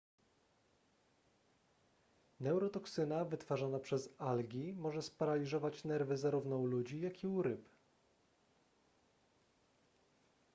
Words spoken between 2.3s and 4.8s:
neurotoksyna wytwarzana przez algi